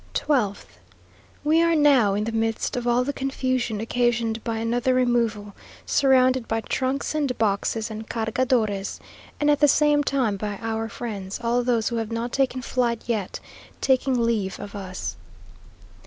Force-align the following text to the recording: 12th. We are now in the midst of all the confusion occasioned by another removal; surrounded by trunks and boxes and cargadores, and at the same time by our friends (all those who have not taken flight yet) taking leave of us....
12th. 0.15 0.79
We 1.43 1.61
are 1.61 1.75
now 1.75 2.15
in 2.15 2.23
the 2.23 2.31
midst 2.31 2.75
of 2.75 2.87
all 2.87 3.03
the 3.03 3.13
confusion 3.13 3.79
occasioned 3.79 4.43
by 4.43 4.57
another 4.57 4.95
removal; 4.95 5.53
surrounded 5.85 6.47
by 6.47 6.61
trunks 6.61 7.13
and 7.13 7.37
boxes 7.37 7.91
and 7.91 8.09
cargadores, 8.09 8.99
and 9.39 9.51
at 9.51 9.59
the 9.59 9.67
same 9.67 10.03
time 10.03 10.37
by 10.37 10.57
our 10.59 10.89
friends 10.89 11.39
(all 11.43 11.63
those 11.63 11.89
who 11.89 11.97
have 11.97 12.11
not 12.11 12.31
taken 12.31 12.63
flight 12.63 13.03
yet) 13.05 13.39
taking 13.79 14.19
leave 14.23 14.59
of 14.59 14.73
us.... 14.73 15.17